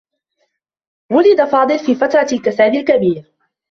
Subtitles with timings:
[1.11, 3.31] وُلد فاضل في فترة الكساد الكبير.